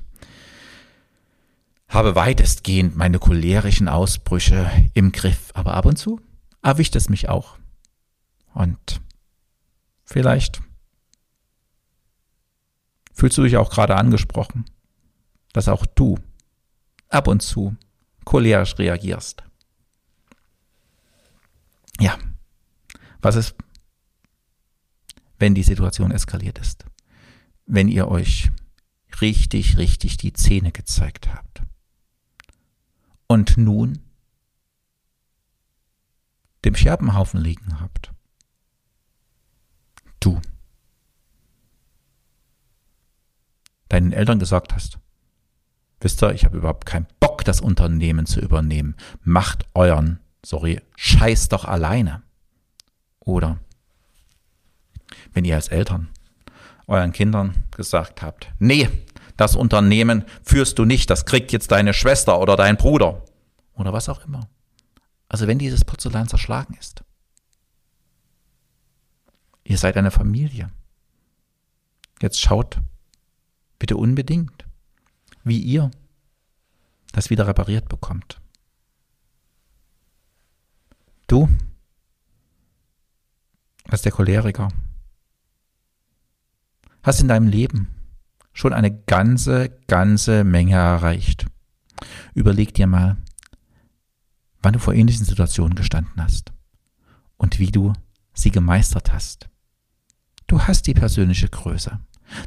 habe 1.92 2.16
weitestgehend 2.16 2.96
meine 2.96 3.20
cholerischen 3.20 3.90
Ausbrüche 3.90 4.72
im 4.94 5.12
Griff, 5.12 5.52
aber 5.54 5.74
ab 5.74 5.86
und 5.86 5.98
zu 5.98 6.22
erwischt 6.64 6.96
es 6.96 7.10
mich 7.10 7.28
auch. 7.28 7.58
Und 8.54 9.02
vielleicht 10.06 10.62
fühlst 13.14 13.38
du 13.38 13.44
dich 13.44 13.58
auch 13.58 13.70
gerade 13.70 13.98
angesprochen, 13.98 14.66
dass 15.52 15.68
auch 15.68 15.86
du 15.86 16.18
ab 17.10 17.28
und 17.28 17.42
zu 17.42 17.76
cholerisch 18.24 18.78
reagierst. 18.78 19.44
Ja, 22.00 22.18
was 23.20 23.36
ist, 23.36 23.56
wenn 25.40 25.56
die 25.56 25.64
Situation 25.64 26.12
eskaliert 26.12 26.58
ist? 26.58 26.86
Wenn 27.66 27.90
ihr 27.90 28.08
euch 28.08 28.50
richtig, 29.20 29.78
richtig 29.78 30.16
die 30.16 30.32
Zähne 30.32 30.72
gezeigt 30.72 31.34
habt. 31.34 31.64
Und 33.32 33.56
nun 33.56 34.00
dem 36.66 36.76
Scherbenhaufen 36.76 37.40
liegen 37.40 37.80
habt. 37.80 38.12
Du. 40.20 40.42
Deinen 43.88 44.12
Eltern 44.12 44.38
gesagt 44.38 44.74
hast, 44.74 45.00
wisst 46.02 46.22
ihr, 46.22 46.34
ich 46.34 46.44
habe 46.44 46.58
überhaupt 46.58 46.86
keinen 46.86 47.08
Bock, 47.22 47.46
das 47.46 47.62
Unternehmen 47.62 48.26
zu 48.26 48.42
übernehmen. 48.42 48.98
Macht 49.24 49.66
euren, 49.76 50.20
sorry, 50.44 50.82
Scheiß 50.98 51.48
doch 51.48 51.64
alleine. 51.64 52.24
Oder 53.22 53.60
wenn 55.32 55.46
ihr 55.46 55.56
als 55.56 55.70
Eltern 55.70 56.10
euren 56.86 57.14
Kindern 57.14 57.64
gesagt 57.72 58.22
habt, 58.22 58.52
nee, 58.60 58.90
das 59.42 59.56
Unternehmen 59.56 60.24
führst 60.44 60.78
du 60.78 60.86
nicht, 60.86 61.10
das 61.10 61.26
kriegt 61.26 61.52
jetzt 61.52 61.72
deine 61.72 61.96
Schwester 61.96 62.40
oder 62.40 62.56
dein 62.56 62.78
Bruder 62.78 63.26
oder 63.74 63.92
was 63.92 64.08
auch 64.08 64.24
immer. 64.24 64.48
Also 65.30 65.48
wenn 65.48 65.58
dieses 65.58 65.84
Porzellan 65.84 66.28
zerschlagen 66.28 66.76
ist. 66.80 67.04
Ihr 69.64 69.80
seid 69.80 69.98
eine 69.98 70.12
Familie. 70.12 70.70
Jetzt 72.22 72.40
schaut 72.40 72.80
bitte 73.80 73.98
unbedingt, 73.98 74.64
wie 75.44 75.60
ihr 75.60 75.90
das 77.12 77.32
wieder 77.32 77.48
repariert 77.48 77.90
bekommt. 77.90 78.40
Du, 81.26 81.50
als 83.90 84.04
der 84.04 84.12
Choleriker, 84.12 84.68
hast 87.02 87.22
in 87.22 87.28
deinem 87.28 87.48
Leben 87.48 88.01
schon 88.54 88.74
eine 88.74 88.92
ganze, 88.92 89.70
ganze 89.88 90.44
Menge 90.44 90.76
erreicht. 90.76 91.46
Überleg 92.34 92.74
dir 92.74 92.88
mal, 92.88 93.18
wann 94.62 94.74
du 94.74 94.80
vor 94.80 94.94
ähnlichen 94.94 95.26
Situationen 95.26 95.76
gestanden 95.76 96.22
hast 96.22 96.52
und 97.38 97.60
wie 97.60 97.72
du 97.72 97.94
sie 98.34 98.52
gemeistert 98.52 99.12
hast. 99.14 99.50
Du 100.48 100.62
hast 100.62 100.88
die 100.88 100.94
persönliche 100.94 101.50
Größe. 101.50 102.00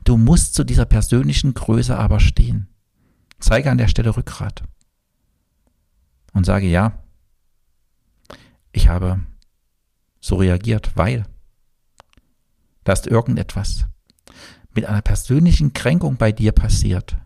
Du 0.05 0.17
musst 0.17 0.55
zu 0.55 0.65
dieser 0.65 0.85
persönlichen 0.85 1.55
Größe 1.55 1.97
aber 1.97 2.21
stehen. 2.21 2.69
Zeige 3.39 3.71
an 3.71 3.79
der 3.79 3.89
Stelle 3.89 4.17
Rückgrat 4.17 4.63
und 6.33 6.45
sage 6.45 6.67
ja, 6.67 7.03
ich 8.73 8.89
habe 8.89 9.21
so 10.21 10.37
reagiert, 10.37 10.97
weil 10.97 11.25
da 12.83 12.93
ist 12.93 13.07
irgendetwas 13.07 13.87
mit 14.75 14.87
einer 14.87 15.03
persönlichen 15.03 15.73
Kränkung 15.73 16.17
bei 16.17 16.33
dir 16.33 16.53
passiert 16.53 17.17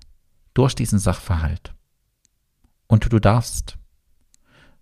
durch 0.54 0.74
diesen 0.74 0.98
Sachverhalt. 0.98 1.74
Und 2.87 3.12
du 3.12 3.18
darfst 3.18 3.78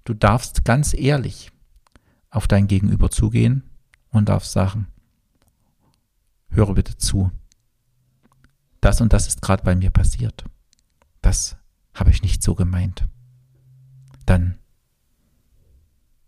Du 0.07 0.15
darfst 0.15 0.65
ganz 0.65 0.95
ehrlich 0.95 1.51
auf 2.31 2.47
dein 2.47 2.69
Gegenüber 2.69 3.11
zugehen 3.11 3.69
und 4.11 4.29
darfst 4.29 4.53
sagen, 4.53 4.87
höre 6.49 6.75
bitte 6.75 6.97
zu. 6.97 7.33
Das 8.81 9.01
und 9.01 9.13
das 9.13 9.27
ist 9.27 9.43
gerade 9.43 9.65
bei 9.65 9.75
mir 9.75 9.91
passiert. 9.91 10.45
Das 11.23 11.57
habe 11.93 12.11
ich 12.11 12.23
nicht 12.23 12.41
so 12.41 12.55
gemeint. 12.55 13.09
Dann 14.27 14.59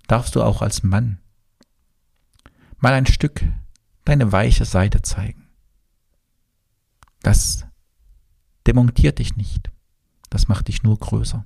darfst 0.08 0.34
du 0.34 0.42
auch 0.42 0.60
als 0.60 0.82
Mann 0.82 1.20
mal 2.78 2.94
ein 2.94 3.06
Stück 3.06 3.44
deine 4.04 4.32
weiche 4.32 4.64
Seite 4.64 5.02
zeigen. 5.02 5.47
Das 7.28 7.66
demontiert 8.66 9.18
dich 9.18 9.36
nicht. 9.36 9.70
Das 10.30 10.48
macht 10.48 10.68
dich 10.68 10.82
nur 10.82 10.96
größer. 10.98 11.44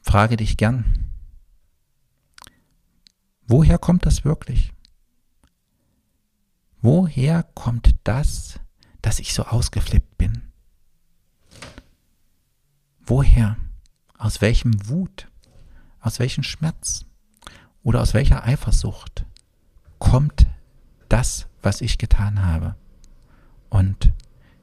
Frage 0.00 0.36
dich 0.36 0.56
gern, 0.56 1.10
woher 3.48 3.78
kommt 3.78 4.06
das 4.06 4.24
wirklich? 4.24 4.72
Woher 6.80 7.42
kommt 7.42 7.96
das, 8.04 8.60
dass 9.02 9.18
ich 9.18 9.34
so 9.34 9.46
ausgeflippt 9.46 10.16
bin? 10.16 10.52
Woher? 13.00 13.56
Aus 14.18 14.40
welchem 14.40 14.88
Wut? 14.88 15.26
Aus 15.98 16.20
welchem 16.20 16.44
Schmerz? 16.44 17.06
Oder 17.82 18.00
aus 18.00 18.14
welcher 18.14 18.44
Eifersucht 18.44 19.26
kommt 19.98 20.46
das, 21.08 21.49
was 21.62 21.80
ich 21.80 21.98
getan 21.98 22.44
habe? 22.44 22.76
Und 23.68 24.12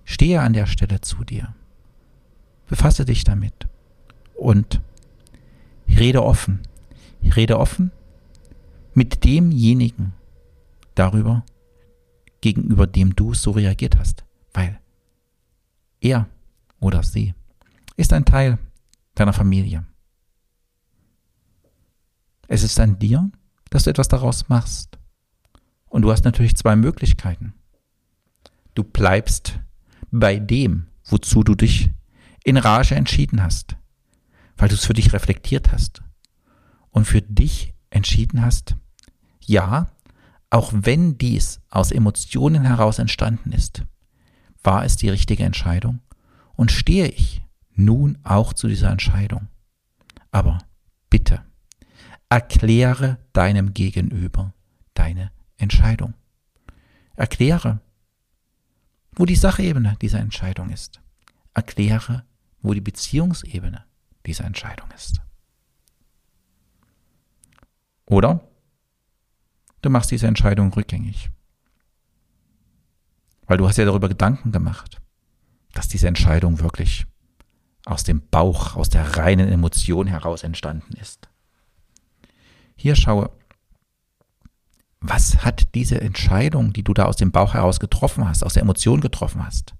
stehe 0.03 0.41
an 0.41 0.53
der 0.53 0.65
Stelle 0.65 1.01
zu 1.01 1.23
dir. 1.23 1.53
Befasse 2.67 3.05
dich 3.05 3.23
damit. 3.23 3.67
Und 4.35 4.81
rede 5.87 6.23
offen. 6.23 6.61
rede 7.35 7.59
offen 7.59 7.91
mit 8.93 9.23
demjenigen 9.23 10.13
darüber, 10.95 11.45
gegenüber 12.41 12.87
dem 12.87 13.15
du 13.15 13.35
so 13.35 13.51
reagiert 13.51 13.97
hast, 13.97 14.25
weil 14.53 14.79
er 16.01 16.27
oder 16.79 17.03
sie 17.03 17.35
ist 17.95 18.11
ein 18.13 18.25
Teil 18.25 18.57
deiner 19.13 19.33
Familie. 19.33 19.85
Es 22.47 22.63
ist 22.63 22.79
an 22.79 22.97
dir, 22.97 23.29
dass 23.69 23.83
du 23.83 23.91
etwas 23.91 24.07
daraus 24.07 24.49
machst. 24.49 24.97
Und 25.87 26.01
du 26.01 26.11
hast 26.11 26.25
natürlich 26.25 26.55
zwei 26.55 26.75
Möglichkeiten. 26.75 27.53
Du 28.75 28.83
bleibst 28.83 29.59
bei 30.11 30.37
dem, 30.37 30.87
wozu 31.05 31.43
du 31.43 31.55
dich 31.55 31.91
in 32.43 32.57
Rage 32.57 32.95
entschieden 32.95 33.41
hast 33.41 33.77
weil 34.57 34.69
du 34.69 34.75
es 34.75 34.85
für 34.85 34.93
dich 34.93 35.13
reflektiert 35.13 35.71
hast 35.71 36.01
und 36.89 37.05
für 37.05 37.21
dich 37.21 37.73
entschieden 37.89 38.41
hast, 38.41 38.75
ja, 39.45 39.87
auch 40.49 40.71
wenn 40.73 41.17
dies 41.17 41.61
aus 41.69 41.91
Emotionen 41.91 42.65
heraus 42.65 42.99
entstanden 42.99 43.51
ist, 43.51 43.83
war 44.63 44.83
es 44.83 44.97
die 44.97 45.09
richtige 45.09 45.43
Entscheidung 45.43 46.01
und 46.55 46.71
stehe 46.71 47.07
ich 47.07 47.43
nun 47.73 48.17
auch 48.23 48.53
zu 48.53 48.67
dieser 48.67 48.89
Entscheidung. 48.89 49.47
Aber 50.31 50.57
bitte, 51.09 51.41
erkläre 52.29 53.19
deinem 53.33 53.73
Gegenüber 53.73 54.53
deine 54.93 55.31
Entscheidung. 55.57 56.13
Erkläre, 57.15 57.81
wo 59.13 59.25
die 59.25 59.35
Sachebene 59.35 59.97
dieser 60.01 60.19
Entscheidung 60.19 60.69
ist. 60.69 61.01
Erkläre, 61.53 62.23
wo 62.61 62.73
die 62.73 62.81
Beziehungsebene 62.81 63.83
diese 64.25 64.43
Entscheidung 64.43 64.89
ist. 64.91 65.21
Oder 68.05 68.41
du 69.81 69.89
machst 69.89 70.11
diese 70.11 70.27
Entscheidung 70.27 70.71
rückgängig. 70.73 71.29
Weil 73.47 73.57
du 73.57 73.67
hast 73.67 73.77
ja 73.77 73.85
darüber 73.85 74.09
Gedanken 74.09 74.51
gemacht, 74.51 75.01
dass 75.73 75.87
diese 75.87 76.07
Entscheidung 76.07 76.59
wirklich 76.59 77.05
aus 77.85 78.03
dem 78.03 78.21
Bauch, 78.29 78.75
aus 78.75 78.89
der 78.89 79.17
reinen 79.17 79.47
Emotion 79.47 80.07
heraus 80.07 80.43
entstanden 80.43 80.93
ist. 80.97 81.29
Hier 82.75 82.95
schaue, 82.95 83.31
was 84.99 85.43
hat 85.43 85.73
diese 85.75 86.01
Entscheidung, 86.01 86.73
die 86.73 86.83
du 86.83 86.93
da 86.93 87.05
aus 87.05 87.17
dem 87.17 87.31
Bauch 87.31 87.53
heraus 87.53 87.79
getroffen 87.79 88.27
hast, 88.27 88.43
aus 88.43 88.53
der 88.53 88.63
Emotion 88.63 89.01
getroffen 89.01 89.45
hast, 89.45 89.75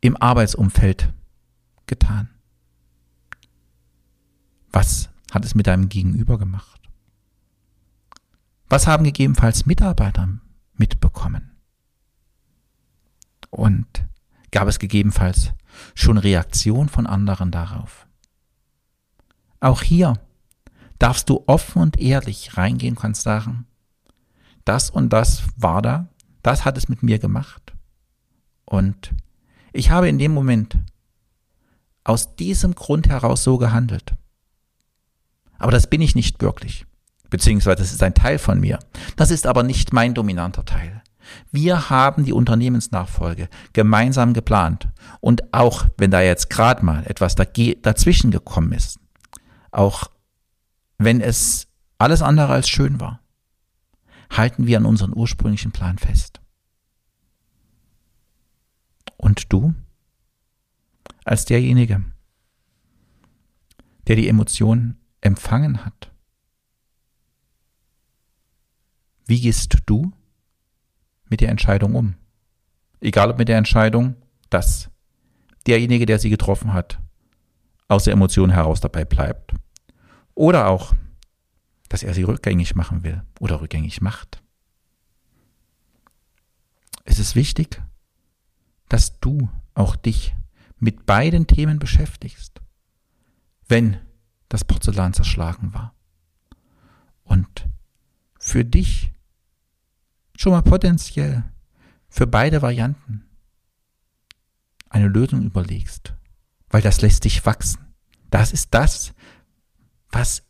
im 0.00 0.16
Arbeitsumfeld 0.16 1.12
getan? 1.86 2.30
Was 4.72 5.10
hat 5.30 5.44
es 5.44 5.54
mit 5.54 5.66
deinem 5.66 5.88
Gegenüber 5.88 6.38
gemacht? 6.38 6.80
Was 8.68 8.86
haben 8.86 9.04
gegebenenfalls 9.04 9.66
Mitarbeiter 9.66 10.28
mitbekommen? 10.72 11.52
Und 13.50 13.86
gab 14.50 14.66
es 14.66 14.78
gegebenenfalls 14.78 15.52
schon 15.94 16.18
Reaktion 16.18 16.88
von 16.88 17.06
anderen 17.06 17.50
darauf? 17.50 18.06
Auch 19.60 19.82
hier 19.82 20.14
darfst 21.04 21.28
du 21.28 21.44
offen 21.46 21.82
und 21.82 22.00
ehrlich 22.00 22.56
reingehen, 22.56 22.96
kannst 22.96 23.20
sagen, 23.20 23.66
das 24.64 24.88
und 24.88 25.12
das 25.12 25.42
war 25.54 25.82
da, 25.82 26.08
das 26.42 26.64
hat 26.64 26.78
es 26.78 26.88
mit 26.88 27.02
mir 27.02 27.18
gemacht. 27.18 27.74
Und 28.64 29.12
ich 29.74 29.90
habe 29.90 30.08
in 30.08 30.18
dem 30.18 30.32
Moment 30.32 30.78
aus 32.04 32.36
diesem 32.36 32.74
Grund 32.74 33.06
heraus 33.06 33.44
so 33.44 33.58
gehandelt. 33.58 34.14
Aber 35.58 35.72
das 35.72 35.88
bin 35.88 36.00
ich 36.00 36.14
nicht 36.14 36.40
wirklich. 36.40 36.86
Beziehungsweise 37.28 37.82
das 37.82 37.92
ist 37.92 38.02
ein 38.02 38.14
Teil 38.14 38.38
von 38.38 38.58
mir. 38.58 38.78
Das 39.16 39.30
ist 39.30 39.46
aber 39.46 39.62
nicht 39.62 39.92
mein 39.92 40.14
dominanter 40.14 40.64
Teil. 40.64 41.02
Wir 41.52 41.90
haben 41.90 42.24
die 42.24 42.32
Unternehmensnachfolge 42.32 43.50
gemeinsam 43.74 44.32
geplant. 44.32 44.88
Und 45.20 45.52
auch 45.52 45.84
wenn 45.98 46.10
da 46.10 46.22
jetzt 46.22 46.48
gerade 46.48 46.82
mal 46.82 47.04
etwas 47.04 47.34
dazwischen 47.34 48.30
gekommen 48.30 48.72
ist, 48.72 48.98
auch 49.70 50.13
wenn 50.98 51.20
es 51.20 51.68
alles 51.98 52.22
andere 52.22 52.52
als 52.52 52.68
schön 52.68 53.00
war, 53.00 53.20
halten 54.30 54.66
wir 54.66 54.78
an 54.78 54.86
unseren 54.86 55.14
ursprünglichen 55.14 55.72
Plan 55.72 55.98
fest. 55.98 56.40
Und 59.16 59.52
du, 59.52 59.74
als 61.24 61.44
derjenige, 61.44 62.04
der 64.06 64.16
die 64.16 64.28
Emotionen 64.28 64.98
empfangen 65.20 65.84
hat, 65.84 66.12
wie 69.26 69.40
gehst 69.40 69.78
du 69.86 70.12
mit 71.30 71.40
der 71.40 71.48
Entscheidung 71.48 71.94
um? 71.94 72.14
Egal 73.00 73.30
ob 73.30 73.38
mit 73.38 73.48
der 73.48 73.58
Entscheidung, 73.58 74.16
dass 74.50 74.90
derjenige, 75.66 76.06
der 76.06 76.18
sie 76.18 76.30
getroffen 76.30 76.72
hat, 76.72 77.00
aus 77.88 78.04
der 78.04 78.12
Emotion 78.12 78.50
heraus 78.50 78.80
dabei 78.80 79.04
bleibt. 79.04 79.54
Oder 80.34 80.68
auch, 80.68 80.94
dass 81.88 82.02
er 82.02 82.14
sie 82.14 82.24
rückgängig 82.24 82.74
machen 82.74 83.04
will 83.04 83.22
oder 83.38 83.60
rückgängig 83.60 84.00
macht. 84.00 84.42
Es 87.04 87.18
ist 87.18 87.34
wichtig, 87.36 87.82
dass 88.88 89.20
du 89.20 89.48
auch 89.74 89.96
dich 89.96 90.34
mit 90.78 91.06
beiden 91.06 91.46
Themen 91.46 91.78
beschäftigst, 91.78 92.60
wenn 93.68 93.98
das 94.48 94.64
Porzellan 94.64 95.14
zerschlagen 95.14 95.72
war. 95.72 95.94
Und 97.22 97.68
für 98.38 98.64
dich 98.64 99.12
schon 100.36 100.52
mal 100.52 100.62
potenziell 100.62 101.44
für 102.08 102.26
beide 102.26 102.60
Varianten 102.62 103.24
eine 104.90 105.08
Lösung 105.08 105.42
überlegst, 105.42 106.14
weil 106.68 106.82
das 106.82 107.00
lässt 107.00 107.24
dich 107.24 107.44
wachsen. 107.46 107.94
Das 108.30 108.52
ist 108.52 108.74
das, 108.74 109.13
was 110.14 110.46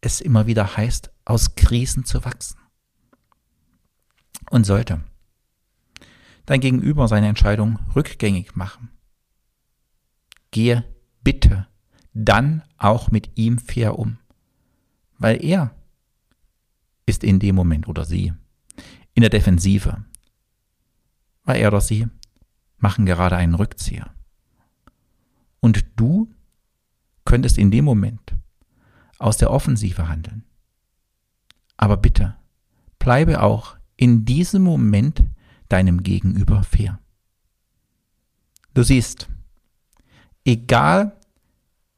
es 0.00 0.20
immer 0.20 0.46
wieder 0.46 0.76
heißt, 0.76 1.10
aus 1.24 1.54
Krisen 1.54 2.04
zu 2.04 2.24
wachsen. 2.24 2.58
Und 4.50 4.64
sollte 4.64 5.04
dein 6.46 6.60
Gegenüber 6.60 7.08
seine 7.08 7.28
Entscheidung 7.28 7.78
rückgängig 7.94 8.54
machen, 8.54 8.90
gehe 10.50 10.84
bitte 11.22 11.66
dann 12.14 12.62
auch 12.78 13.10
mit 13.10 13.36
ihm 13.36 13.58
fair 13.58 13.98
um, 13.98 14.18
weil 15.18 15.44
er 15.44 15.74
ist 17.04 17.24
in 17.24 17.40
dem 17.40 17.54
Moment 17.56 17.88
oder 17.88 18.04
sie 18.04 18.32
in 19.14 19.20
der 19.20 19.30
Defensive, 19.30 20.04
weil 21.42 21.60
er 21.60 21.68
oder 21.68 21.80
sie 21.80 22.06
machen 22.78 23.04
gerade 23.06 23.36
einen 23.36 23.54
Rückzieher. 23.54 24.14
Und 25.60 25.84
du 25.96 26.32
könntest 27.24 27.58
in 27.58 27.70
dem 27.70 27.84
Moment 27.84 28.36
aus 29.18 29.36
der 29.36 29.50
Offensive 29.50 30.08
handeln. 30.08 30.44
Aber 31.76 31.96
bitte, 31.96 32.36
bleibe 32.98 33.42
auch 33.42 33.76
in 33.96 34.24
diesem 34.24 34.62
Moment 34.62 35.22
deinem 35.68 36.02
Gegenüber 36.02 36.62
fair. 36.62 36.98
Du 38.74 38.82
siehst, 38.82 39.28
egal 40.44 41.16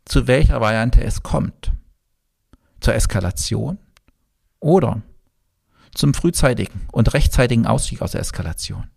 zu 0.04 0.26
welcher 0.26 0.60
Variante 0.60 1.02
es 1.02 1.22
kommt, 1.22 1.72
zur 2.80 2.94
Eskalation 2.94 3.78
oder 4.60 5.02
zum 5.94 6.14
frühzeitigen 6.14 6.86
und 6.92 7.12
rechtzeitigen 7.12 7.66
Ausstieg 7.66 8.02
aus 8.02 8.12
der 8.12 8.20
Eskalation. 8.20 8.88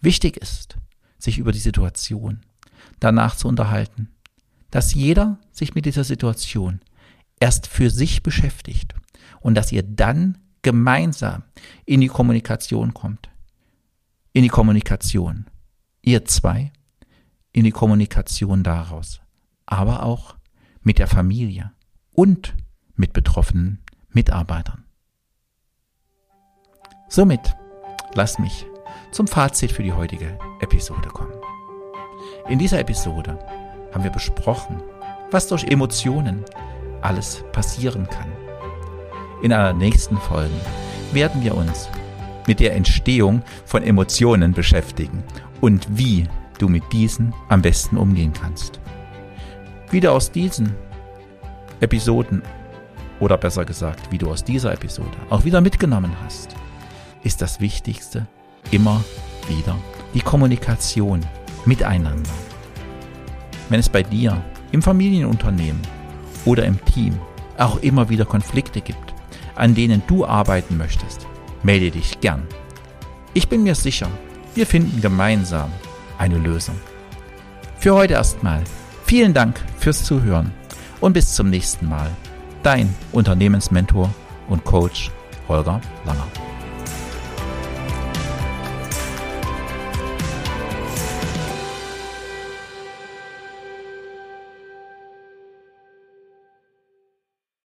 Wichtig 0.00 0.36
ist, 0.36 0.76
sich 1.18 1.38
über 1.38 1.52
die 1.52 1.58
Situation 1.58 2.40
danach 3.00 3.36
zu 3.36 3.48
unterhalten, 3.48 4.10
dass 4.70 4.94
jeder 4.94 5.38
sich 5.52 5.74
mit 5.74 5.86
dieser 5.86 6.04
Situation 6.04 6.80
erst 7.44 7.66
für 7.66 7.90
sich 7.90 8.22
beschäftigt 8.22 8.94
und 9.40 9.54
dass 9.54 9.70
ihr 9.70 9.82
dann 9.82 10.38
gemeinsam 10.62 11.42
in 11.84 12.00
die 12.00 12.08
Kommunikation 12.08 12.94
kommt. 12.94 13.28
In 14.32 14.44
die 14.44 14.48
Kommunikation. 14.48 15.44
Ihr 16.00 16.24
zwei. 16.24 16.72
In 17.52 17.64
die 17.64 17.70
Kommunikation 17.70 18.62
daraus. 18.62 19.20
Aber 19.66 20.04
auch 20.04 20.36
mit 20.80 20.98
der 20.98 21.06
Familie 21.06 21.70
und 22.14 22.54
mit 22.94 23.12
betroffenen 23.12 23.84
Mitarbeitern. 24.08 24.84
Somit 27.10 27.54
lass 28.14 28.38
mich 28.38 28.64
zum 29.12 29.26
Fazit 29.26 29.70
für 29.70 29.82
die 29.82 29.92
heutige 29.92 30.38
Episode 30.62 31.10
kommen. 31.10 31.34
In 32.48 32.58
dieser 32.58 32.80
Episode 32.80 33.38
haben 33.92 34.02
wir 34.02 34.10
besprochen, 34.10 34.82
was 35.30 35.48
durch 35.48 35.64
Emotionen 35.64 36.46
alles 37.04 37.44
passieren 37.52 38.08
kann. 38.08 38.32
In 39.42 39.52
einer 39.52 39.72
nächsten 39.72 40.16
Folge 40.16 40.54
werden 41.12 41.42
wir 41.42 41.54
uns 41.54 41.88
mit 42.46 42.60
der 42.60 42.74
Entstehung 42.74 43.42
von 43.64 43.82
Emotionen 43.82 44.52
beschäftigen 44.52 45.22
und 45.60 45.86
wie 45.90 46.26
du 46.58 46.68
mit 46.68 46.82
diesen 46.92 47.34
am 47.48 47.62
besten 47.62 47.96
umgehen 47.96 48.32
kannst. 48.32 48.80
Wie 49.90 50.00
du 50.00 50.10
aus 50.10 50.30
diesen 50.30 50.74
Episoden 51.80 52.42
oder 53.20 53.36
besser 53.36 53.64
gesagt, 53.64 54.10
wie 54.10 54.18
du 54.18 54.30
aus 54.30 54.44
dieser 54.44 54.72
Episode 54.72 55.16
auch 55.30 55.44
wieder 55.44 55.60
mitgenommen 55.60 56.12
hast, 56.24 56.54
ist 57.22 57.40
das 57.40 57.60
Wichtigste 57.60 58.26
immer 58.70 59.02
wieder 59.48 59.76
die 60.14 60.20
Kommunikation 60.20 61.20
miteinander. 61.64 62.30
Wenn 63.68 63.80
es 63.80 63.88
bei 63.88 64.02
dir 64.02 64.42
im 64.72 64.82
Familienunternehmen 64.82 65.80
oder 66.44 66.64
im 66.64 66.82
Team 66.84 67.18
auch 67.58 67.78
immer 67.78 68.08
wieder 68.08 68.24
Konflikte 68.24 68.80
gibt, 68.80 69.14
an 69.54 69.74
denen 69.74 70.02
du 70.06 70.24
arbeiten 70.24 70.76
möchtest, 70.76 71.26
melde 71.62 71.90
dich 71.90 72.20
gern. 72.20 72.42
Ich 73.32 73.48
bin 73.48 73.62
mir 73.62 73.74
sicher, 73.74 74.08
wir 74.54 74.66
finden 74.66 75.00
gemeinsam 75.00 75.70
eine 76.18 76.38
Lösung. 76.38 76.76
Für 77.78 77.94
heute 77.94 78.14
erstmal 78.14 78.62
vielen 79.04 79.34
Dank 79.34 79.60
fürs 79.78 80.04
Zuhören 80.04 80.52
und 81.00 81.12
bis 81.12 81.34
zum 81.34 81.50
nächsten 81.50 81.88
Mal. 81.88 82.10
Dein 82.62 82.94
Unternehmensmentor 83.12 84.10
und 84.48 84.64
Coach 84.64 85.10
Holger 85.48 85.80
Langer. 86.06 86.43